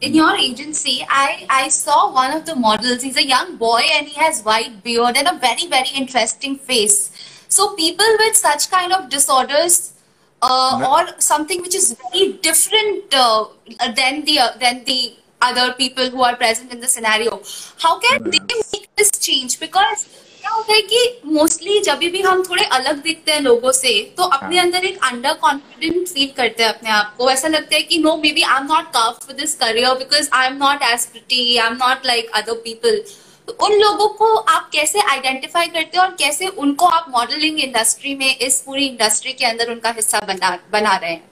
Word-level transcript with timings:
in 0.00 0.14
your 0.14 0.36
agency, 0.36 1.04
I, 1.08 1.46
I 1.48 1.68
saw 1.68 2.12
one 2.12 2.32
of 2.32 2.44
the 2.44 2.54
models. 2.54 3.02
He's 3.02 3.16
a 3.16 3.26
young 3.26 3.56
boy 3.56 3.82
and 3.92 4.06
he 4.06 4.14
has 4.20 4.42
white 4.42 4.82
beard 4.82 5.16
and 5.16 5.26
a 5.28 5.38
very, 5.38 5.66
very 5.68 5.88
interesting 5.94 6.56
face. 6.56 7.10
So 7.48 7.74
people 7.74 8.06
with 8.18 8.36
such 8.36 8.70
kind 8.70 8.92
of 8.92 9.08
disorders 9.08 9.94
uh, 10.42 10.84
or 10.86 11.20
something 11.20 11.62
which 11.62 11.74
is 11.74 11.96
very 12.10 12.34
different 12.34 13.14
uh, 13.14 13.46
than 13.94 14.24
the 14.24 14.38
uh, 14.38 14.56
than 14.58 14.84
the 14.84 15.14
other 15.40 15.72
people 15.74 16.10
who 16.10 16.22
are 16.22 16.36
present 16.36 16.72
in 16.72 16.80
the 16.80 16.88
scenario, 16.88 17.40
how 17.78 17.98
can 17.98 18.24
they 18.24 18.40
make 18.72 18.88
this 18.96 19.10
change? 19.12 19.58
Because 19.60 20.08
क्या 20.46 20.54
होता 20.54 20.72
है 20.72 20.82
कि 20.90 20.98
mostly 21.26 21.78
जब 21.82 21.98
भी 21.98 22.20
हम 22.22 22.42
थोड़े 22.42 22.64
अलग 22.74 23.02
दिखते 23.02 23.32
हैं 23.32 23.40
लोगों 23.42 23.70
से 23.72 23.92
तो 24.16 24.24
अपने 24.34 24.58
अंदर 24.58 24.84
एक 24.84 24.98
अंडर 25.04 25.32
कॉन्फिडेंट 25.42 26.08
फील 26.08 26.28
करते 26.36 26.62
हैं 26.62 26.70
अपने 26.72 26.90
आप 26.90 27.14
को। 27.18 27.30
ऐसा 27.30 27.48
लगता 27.48 27.74
है 27.76 27.82
कि 27.82 27.98
no 27.98 28.14
maybe 28.32 28.42
I 28.42 28.60
am 28.60 28.66
not 28.72 28.84
cut 28.96 29.26
for 29.26 29.36
this 29.36 29.54
career 29.62 29.94
because 29.98 30.28
I 30.32 30.46
am 30.46 30.56
not 30.56 30.82
as 30.90 31.06
pretty 31.06 31.56
I 31.56 31.66
am 31.66 31.76
not 31.82 32.06
like 32.06 32.30
other 32.40 32.60
people 32.64 33.02
तो 33.48 33.52
उन 33.66 33.74
लोगों 33.80 34.08
को 34.20 34.32
आप 34.54 34.70
कैसे 34.72 35.00
आइडेंटिफाई 35.10 35.66
करते 35.66 35.98
हैं 35.98 36.04
और 36.04 36.14
कैसे 36.18 36.48
उनको 36.64 36.86
आप 37.00 37.10
मॉडलिंग 37.18 37.60
इंडस्ट्री 37.60 38.14
में 38.14 38.36
इस 38.36 38.60
पूरी 38.66 38.86
इंडस्ट्री 38.86 39.32
के 39.32 39.46
अंदर 39.46 39.72
उनका 39.72 39.90
हिस्सा 39.96 40.20
बना 40.32 40.58
बना 40.72 40.96
रहे 40.96 41.10
हैं? 41.10 41.22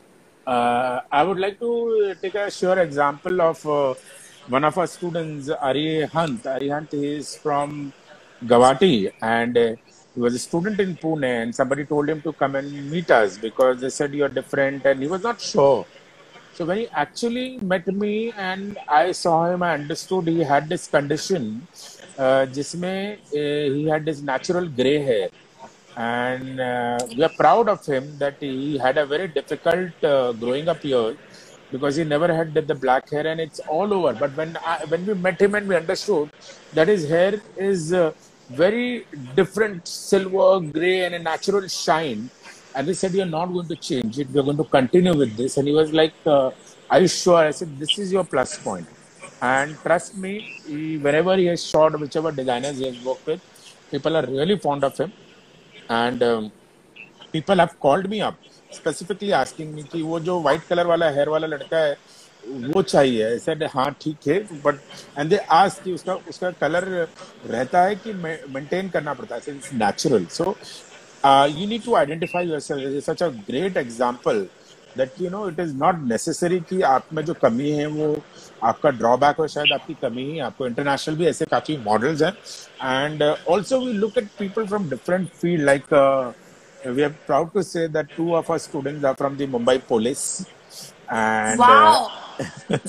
Uh, 0.46 1.00
I 1.18 1.22
would 1.26 1.38
like 1.42 1.60
to 1.60 2.14
take 2.22 2.34
a 2.34 2.50
sure 2.50 2.78
example 2.80 3.40
of 3.50 3.66
uh, 3.66 3.94
one 4.54 4.64
of 4.64 4.78
our 4.78 4.88
students, 4.94 5.50
Ari 5.68 6.06
Hunt. 6.14 6.46
Ari 6.54 6.68
Hunt 6.68 6.94
is 6.94 7.36
from 7.44 7.92
Guwahati, 8.42 9.12
and 9.22 9.56
uh, 9.56 9.74
he 10.14 10.20
was 10.20 10.34
a 10.34 10.38
student 10.38 10.78
in 10.80 10.96
Pune 10.96 11.24
and 11.24 11.54
somebody 11.54 11.84
told 11.84 12.08
him 12.08 12.20
to 12.22 12.32
come 12.32 12.54
and 12.54 12.90
meet 12.90 13.10
us 13.10 13.36
because 13.36 13.80
they 13.80 13.90
said 13.90 14.14
you're 14.14 14.28
different 14.28 14.84
and 14.86 15.00
he 15.00 15.08
was 15.08 15.22
not 15.22 15.40
sure. 15.40 15.86
So 16.52 16.64
when 16.64 16.78
he 16.78 16.88
actually 16.88 17.58
met 17.58 17.86
me 17.88 18.32
and 18.36 18.78
I 18.88 19.10
saw 19.12 19.50
him, 19.50 19.62
I 19.62 19.74
understood 19.74 20.28
he 20.28 20.40
had 20.40 20.68
this 20.68 20.86
condition 20.86 21.66
uh, 22.16 22.46
जिसमें 22.46 23.14
uh, 23.14 23.74
he 23.74 23.88
had 23.88 24.04
this 24.04 24.20
natural 24.20 24.68
gray 24.68 24.98
hair. 24.98 25.30
And 25.96 26.60
uh, 26.60 26.98
we 27.16 27.22
are 27.24 27.34
proud 27.36 27.68
of 27.68 27.84
him 27.86 28.18
that 28.18 28.36
he 28.40 28.78
had 28.78 28.98
a 28.98 29.06
very 29.06 29.28
difficult 29.28 30.04
uh, 30.04 30.32
growing 30.32 30.68
up 30.68 30.84
year 30.84 31.16
because 31.70 31.96
he 31.96 32.04
never 32.04 32.32
had 32.34 32.54
the 32.54 32.74
black 32.74 33.10
hair 33.10 33.26
and 33.26 33.40
it's 33.40 33.60
all 33.60 33.92
over. 33.92 34.12
But 34.12 34.36
when 34.36 34.56
I, 34.64 34.84
when 34.86 35.06
we 35.06 35.14
met 35.14 35.40
him 35.40 35.54
and 35.54 35.68
we 35.68 35.76
understood 35.76 36.30
that 36.72 36.88
his 36.88 37.08
hair 37.08 37.40
is 37.56 37.92
uh, 37.92 38.12
very 38.50 39.06
different 39.34 39.88
silver 39.88 40.60
gray 40.60 41.04
and 41.04 41.14
a 41.14 41.18
natural 41.18 41.66
shine 41.68 42.30
and 42.74 42.86
we 42.86 42.94
said 42.94 43.12
you're 43.12 43.26
not 43.26 43.46
going 43.46 43.68
to 43.68 43.76
change 43.76 44.18
it. 44.18 44.28
We're 44.30 44.42
going 44.42 44.56
to 44.56 44.64
continue 44.64 45.16
with 45.16 45.36
this. 45.36 45.56
And 45.56 45.68
he 45.68 45.74
was 45.74 45.92
like 45.92 46.14
uh, 46.26 46.50
are 46.90 47.00
you 47.00 47.08
sure? 47.08 47.38
I 47.38 47.50
said 47.50 47.78
this 47.78 47.98
is 47.98 48.12
your 48.12 48.24
plus 48.24 48.58
point. 48.58 48.86
And 49.40 49.76
trust 49.82 50.16
me 50.16 50.40
he, 50.66 50.98
wherever 50.98 51.36
he 51.36 51.46
has 51.46 51.64
shot 51.64 51.98
whichever 51.98 52.30
designers 52.32 52.78
he 52.78 52.86
has 52.86 53.04
worked 53.04 53.26
with 53.26 53.40
people 53.90 54.16
are 54.16 54.26
really 54.26 54.58
fond 54.58 54.84
of 54.84 54.96
him. 54.96 55.12
And 55.88 56.22
um, 56.22 56.52
people 57.34 57.60
have 57.60 57.68
called 57.82 58.06
me 58.06 58.20
up 58.22 58.34
specifically 58.74 59.30
asking 59.32 59.74
me 59.78 59.88
कि 59.92 60.02
वो 60.02 60.20
जो 60.20 60.42
white 60.42 60.68
colour 60.68 60.86
वाला 60.86 61.10
hair 61.10 61.28
वाला 61.28 61.46
लड़का 61.46 61.78
है, 61.78 61.96
वो 62.44 62.82
चाहिए। 62.82 63.24
ऐसे 63.26 63.52
हाँ 63.74 63.90
ठीक 64.00 64.26
है 64.28 64.38
बट 64.64 64.78
एंड 65.18 65.30
दे 65.30 65.36
आस्क 65.52 65.82
कि 65.84 65.92
उसका 65.92 66.14
उसका 66.30 66.50
कलर 66.60 66.84
रहता 67.46 67.82
है 67.82 67.94
कि 67.96 68.12
मेंटेन 68.12 68.88
करना 68.88 69.14
पड़ता 69.14 69.34
है 69.34 69.40
it's 69.48 69.72
natural 69.74 70.26
so 70.30 70.56
you 71.24 71.66
need 71.68 71.84
to 71.84 71.94
identify 71.96 72.46
yourself 72.46 73.04
such 73.04 73.22
a 73.22 73.28
great 73.48 73.76
example 73.76 74.46
that 74.96 75.20
you 75.20 75.30
know 75.30 75.48
it 75.48 75.60
is 75.60 75.74
not 75.76 76.04
necessary 76.08 76.60
कि 76.68 76.80
आप 76.82 77.06
में 77.12 77.24
जो 77.24 77.34
कमी 77.42 77.70
है, 77.70 77.86
वो 77.86 78.16
आपका 78.64 78.90
ड्रॉबैक 78.90 79.36
हो, 79.36 79.46
शायद 79.48 79.72
आपकी 79.72 79.94
कमी 80.02 80.24
ही 80.24 80.38
आपको 80.40 80.66
इंटरनेशनल 80.66 81.16
भी 81.16 81.26
ऐसे 81.26 81.44
काफ़ी 81.46 81.76
मॉडल्स 81.86 82.22
हैं। 82.22 82.32
And 82.82 83.22
also 83.22 83.80
we 83.80 83.92
look 83.92 84.18
at 84.18 84.28
people 84.38 84.66
from 84.66 84.88
different 84.90 85.28
field 85.30 85.64
like 85.64 85.94
we 86.92 87.02
are 87.02 87.14
proud 87.26 87.52
to 87.54 87.62
say 87.62 87.86
that 87.86 88.08
two 88.16 88.34
of 88.36 88.48
our 88.50 88.58
students 88.58 89.04
are 89.04 89.16
from 89.16 89.36
the 89.36 89.46
Mumbai 89.46 89.86
Police. 89.86 90.46
And, 91.08 91.60
uh, 91.60 91.64
wow. 91.64 92.20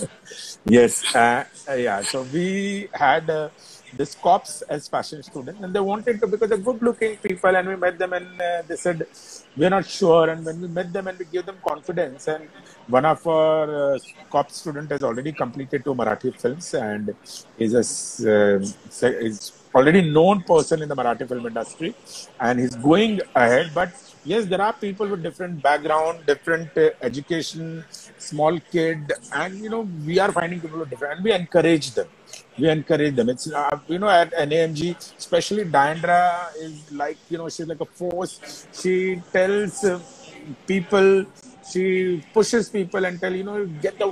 Uh, 0.67 0.71
yes. 0.71 1.15
Uh, 1.15 1.45
yeah. 1.69 2.01
So 2.01 2.23
we 2.33 2.89
had 2.91 3.29
uh, 3.29 3.49
this 3.93 4.15
cops 4.15 4.63
as 4.63 4.87
fashion 4.87 5.21
students, 5.21 5.61
and 5.61 5.73
they 5.73 5.79
wanted 5.79 6.19
to 6.21 6.27
because 6.27 6.49
they're 6.49 6.57
good-looking 6.57 7.17
people, 7.17 7.55
and 7.55 7.67
we 7.67 7.75
met 7.75 7.99
them, 7.99 8.13
and 8.13 8.41
uh, 8.41 8.63
they 8.67 8.75
said 8.75 9.05
we're 9.55 9.69
not 9.69 9.85
sure. 9.85 10.29
And 10.29 10.43
when 10.43 10.61
we 10.61 10.67
met 10.67 10.91
them, 10.91 11.07
and 11.07 11.19
we 11.19 11.25
gave 11.25 11.45
them 11.45 11.57
confidence, 11.63 12.27
and 12.27 12.49
one 12.87 13.05
of 13.05 13.25
our 13.27 13.93
uh, 13.93 13.99
cop 14.31 14.49
student 14.49 14.89
has 14.91 15.03
already 15.03 15.31
completed 15.31 15.83
two 15.83 15.93
Marathi 15.93 16.33
films, 16.39 16.73
and 16.73 17.15
is 17.59 17.73
a 17.75 17.85
uh, 18.27 19.07
is 19.29 19.51
already 19.75 20.01
known 20.17 20.41
person 20.53 20.81
in 20.83 20.89
the 20.93 20.97
marathi 21.01 21.27
film 21.31 21.45
industry 21.51 21.89
and 22.39 22.59
he's 22.59 22.75
going 22.89 23.19
ahead 23.35 23.71
but 23.73 23.91
yes, 24.25 24.45
there 24.47 24.61
are 24.61 24.73
people 24.73 25.07
with 25.07 25.21
different 25.23 25.61
background, 25.61 26.25
different 26.25 26.75
uh, 26.77 26.89
education, 27.01 27.85
small 28.17 28.59
kid, 28.71 29.11
and 29.31 29.53
you 29.63 29.69
know 29.69 29.81
we 30.05 30.19
are 30.19 30.31
finding 30.31 30.59
people 30.59 30.79
with 30.79 30.89
different, 30.89 31.17
and 31.17 31.23
we 31.23 31.31
encourage 31.31 31.93
them. 31.93 32.07
We 32.57 32.69
encourage 32.69 33.15
them. 33.15 33.29
It's 33.29 33.51
uh, 33.51 33.79
you 33.87 33.99
know 33.99 34.09
at 34.09 34.33
NAMG, 34.33 34.95
especially 35.17 35.65
Diandra 35.65 36.21
is 36.59 36.91
like 36.91 37.19
you 37.29 37.37
know 37.37 37.49
she's 37.49 37.67
like 37.67 37.81
a 37.81 37.85
force. 37.85 38.67
She 38.73 39.21
tells 39.31 39.83
uh, 39.83 39.99
people 40.67 41.25
she 41.69 42.23
pushes 42.33 42.69
people 42.69 43.03
and 43.05 43.19
tell 43.19 43.33
you 43.33 43.43
know 43.43 43.65
get 43.81 43.97
the 43.97 44.07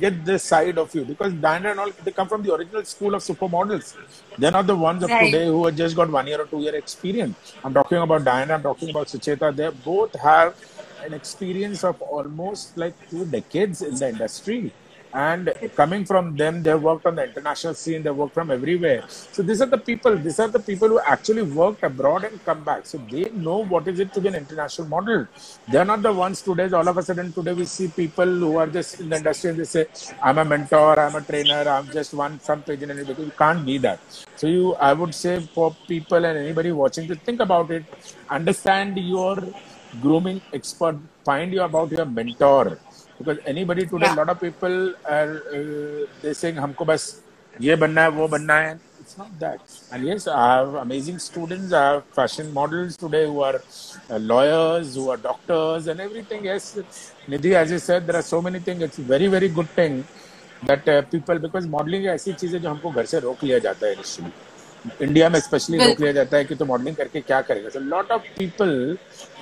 get 0.00 0.24
this 0.24 0.42
side 0.42 0.78
of 0.78 0.94
you 0.94 1.04
because 1.04 1.32
Diana 1.34 1.70
and 1.70 1.80
all 1.80 1.90
they 2.04 2.12
come 2.12 2.28
from 2.28 2.42
the 2.42 2.54
original 2.54 2.84
school 2.84 3.14
of 3.14 3.22
supermodels. 3.22 3.94
They're 4.38 4.50
not 4.50 4.66
the 4.66 4.76
ones 4.76 5.02
of 5.02 5.10
right. 5.10 5.26
today 5.26 5.46
who 5.46 5.64
have 5.66 5.76
just 5.76 5.94
got 5.94 6.10
one 6.10 6.26
year 6.26 6.40
or 6.40 6.46
two 6.46 6.60
year 6.60 6.74
experience. 6.74 7.54
I'm 7.62 7.72
talking 7.72 7.98
about 7.98 8.24
Diana. 8.24 8.54
I'm 8.54 8.62
talking 8.62 8.90
about 8.90 9.06
Sucheta. 9.06 9.54
They 9.54 9.68
both 9.84 10.18
have 10.20 10.56
an 11.04 11.14
experience 11.14 11.84
of 11.84 12.00
almost 12.02 12.76
like 12.76 12.94
two 13.10 13.24
decades 13.26 13.82
in 13.82 13.94
the 13.94 14.08
industry 14.08 14.72
and 15.12 15.52
coming 15.76 16.04
from 16.04 16.36
them 16.36 16.62
they've 16.62 16.82
worked 16.82 17.06
on 17.06 17.16
the 17.16 17.24
international 17.24 17.74
scene 17.74 18.02
they 18.02 18.10
work 18.10 18.32
from 18.32 18.50
everywhere. 18.50 19.04
So 19.08 19.42
these 19.42 19.60
are 19.62 19.66
the 19.66 19.78
people 19.78 20.16
these 20.16 20.40
are 20.40 20.48
the 20.48 20.60
people 20.60 20.88
who 20.88 21.00
actually 21.00 21.42
worked 21.42 21.82
abroad 21.82 22.24
and 22.24 22.44
come 22.44 22.64
back. 22.64 22.86
So 22.86 22.98
they 22.98 23.24
know 23.30 23.58
what 23.64 23.88
is 23.88 24.00
it 24.00 24.12
to 24.14 24.20
be 24.20 24.28
an 24.28 24.34
international 24.34 24.88
model. 24.88 25.26
They're 25.68 25.84
not 25.84 26.02
the 26.02 26.12
ones 26.12 26.42
today 26.42 26.70
all 26.72 26.88
of 26.88 26.96
a 26.98 27.02
sudden 27.02 27.32
today 27.32 27.54
we 27.54 27.66
see 27.66 27.88
people 27.88 28.26
who 28.26 28.56
are 28.56 28.66
just 28.66 29.00
in 29.00 29.08
the 29.10 29.16
industry 29.16 29.50
and 29.50 29.58
they 29.60 29.64
say 29.64 29.86
i'm 30.22 30.38
a 30.38 30.44
mentor 30.44 30.98
i'm 31.00 31.14
a 31.16 31.22
trainer 31.22 31.62
i'm 31.76 31.88
just 31.98 32.14
one 32.14 32.40
some 32.40 32.62
page 32.62 32.82
in 32.82 32.90
anybody 32.90 33.22
you 33.24 33.32
can't 33.38 33.64
be 33.64 33.78
that. 33.78 34.00
So 34.36 34.46
you 34.46 34.74
i 34.76 34.92
would 34.92 35.14
say 35.14 35.40
for 35.56 35.74
people 35.88 36.24
and 36.24 36.38
anybody 36.38 36.72
watching 36.72 37.08
to 37.08 37.16
think 37.16 37.40
about 37.40 37.70
it. 37.70 37.84
Understand 38.30 38.98
your 38.98 39.36
grooming 40.00 40.40
expert 40.52 40.96
find 41.24 41.52
you 41.52 41.62
about 41.62 41.90
your 41.92 42.06
mentor 42.06 42.78
because 43.18 43.38
anybody 43.46 43.86
today, 43.86 44.06
a 44.06 44.14
lot 44.14 44.28
of 44.28 44.40
people 44.40 44.94
are 45.04 45.42
uh, 45.54 46.06
they 46.22 46.52
हमको 46.52 46.84
बस 46.84 47.22
ये 47.60 47.76
बनना 47.76 48.02
है 48.02 48.08
वो 48.10 48.28
बनना 48.28 48.54
है 48.54 48.78
it's 49.00 49.16
not 49.18 49.38
that 49.40 49.60
and 49.92 50.04
yes 50.04 50.26
I 50.26 50.56
have 50.56 50.74
amazing 50.74 51.18
students 51.18 51.72
I 51.72 51.82
have 51.92 52.04
fashion 52.18 52.52
models 52.52 52.96
today 52.96 53.24
who 53.26 53.40
are 53.40 53.60
uh, 54.10 54.18
lawyers 54.18 54.94
who 54.96 55.08
are 55.10 55.16
doctors 55.16 55.86
and 55.86 56.00
everything 56.00 56.44
yes 56.44 56.78
Nidhi 57.28 57.52
as 57.52 57.70
you 57.70 57.78
said 57.78 58.06
there 58.06 58.16
are 58.16 58.28
so 58.30 58.42
many 58.42 58.58
things 58.58 58.82
it's 58.82 58.98
very 58.98 59.28
very 59.28 59.48
good 59.48 59.70
thing 59.70 60.04
that 60.64 60.88
uh, 60.88 61.02
people 61.14 61.38
because 61.38 61.66
modeling 61.76 62.06
ऐसी 62.16 62.32
चीज़ 62.32 62.54
है 62.56 62.60
जो 62.60 62.70
हमको 62.70 62.90
घर 62.90 63.06
से 63.06 63.20
रोक 63.20 63.44
लिया 63.44 63.58
जाता 63.68 63.86
है 63.86 63.94
initially 63.96 64.32
इंडिया 65.02 65.28
में 65.28 65.38
स्पेशली 65.40 65.78
रोक 65.78 66.00
लिया 66.00 66.12
जाता 66.12 66.36
है 66.36 66.44
कि 66.44 66.54
तो 66.54 66.64
मॉडलिंग 66.64 66.96
करके 66.96 67.20
क्या 67.20 67.40
करेगा 67.48 67.70
so 67.76 67.80
lot 67.94 68.10
of 68.16 68.28
people 68.38 68.74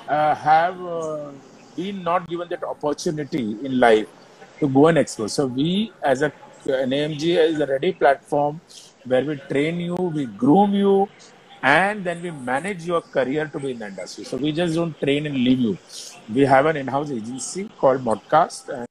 uh, 0.09 0.35
have 0.35 0.81
uh, 0.81 1.33
been 1.77 2.03
not 2.03 2.29
given 2.29 2.49
that 2.49 2.63
opportunity 2.63 3.59
in 3.63 3.79
life 3.81 4.07
to 4.61 4.69
go 4.69 4.87
and 4.89 4.99
explore. 4.99 5.29
So 5.29 5.47
we, 5.47 5.93
as 6.03 6.23
a 6.23 6.33
an 6.67 6.91
AMG, 6.91 7.37
is 7.37 7.61
a 7.61 7.67
ready 7.67 7.93
platform 7.93 8.61
where 9.05 9.25
we 9.25 9.37
train 9.37 9.81
you, 9.81 9.95
we 9.95 10.27
groom 10.27 10.75
you, 10.75 11.09
and 11.63 12.05
then 12.05 12.23
we 12.23 12.31
manage 12.31 12.87
your 12.87 13.01
career 13.01 13.47
to 13.49 13.59
be 13.59 13.73
in 13.73 13.79
the 13.79 13.87
industry. 13.87 14.25
So 14.25 14.37
we 14.37 14.53
just 14.53 14.75
don't 14.75 14.99
train 14.99 15.27
and 15.27 15.35
leave 15.35 15.61
you. 15.61 15.79
We 16.33 16.43
have 16.43 16.67
an 16.67 16.77
in-house 16.77 17.11
agency 17.11 17.71
called 17.79 18.03
Modcast. 18.03 18.69
And 18.69 18.89